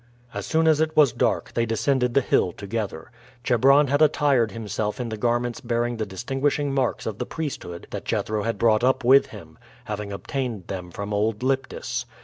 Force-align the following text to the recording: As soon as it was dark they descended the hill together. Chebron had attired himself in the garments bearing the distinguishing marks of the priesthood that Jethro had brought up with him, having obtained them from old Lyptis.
As 0.33 0.47
soon 0.47 0.67
as 0.67 0.81
it 0.81 0.97
was 0.97 1.13
dark 1.13 1.53
they 1.53 1.63
descended 1.67 2.15
the 2.15 2.21
hill 2.21 2.53
together. 2.53 3.11
Chebron 3.43 3.85
had 3.85 4.01
attired 4.01 4.49
himself 4.51 4.99
in 4.99 5.09
the 5.09 5.15
garments 5.15 5.61
bearing 5.61 5.97
the 5.97 6.07
distinguishing 6.07 6.73
marks 6.73 7.05
of 7.05 7.19
the 7.19 7.25
priesthood 7.27 7.85
that 7.91 8.05
Jethro 8.05 8.41
had 8.41 8.57
brought 8.57 8.83
up 8.83 9.03
with 9.03 9.27
him, 9.27 9.59
having 9.85 10.11
obtained 10.11 10.65
them 10.65 10.89
from 10.89 11.13
old 11.13 11.43
Lyptis. 11.43 12.05